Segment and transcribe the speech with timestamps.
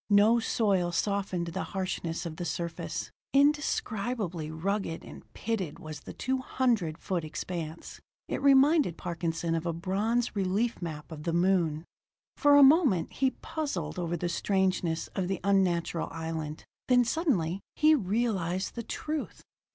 [0.09, 6.39] No soil softened the harshness of the surface; indescribably rugged and pitted was the two
[6.39, 8.01] hundred foot expanse.
[8.27, 11.85] It reminded Parkinson of a bronze relief map of the moon.
[12.35, 17.93] For a moment he puzzled over the strangeness of the unnatural island; then suddenly he
[17.93, 19.43] realized the truth.